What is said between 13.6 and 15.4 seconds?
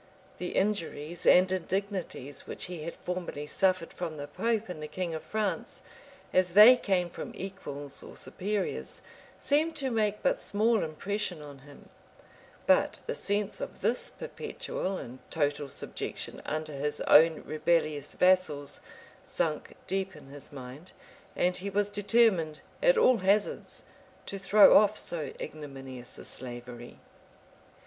of this perpetual and